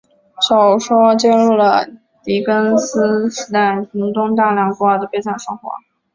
[0.41, 1.87] 小说揭露了
[2.23, 5.69] 狄更斯时代伦敦大量孤儿的悲惨生活。